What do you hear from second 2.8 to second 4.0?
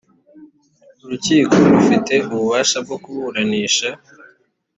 bwo kuburanisha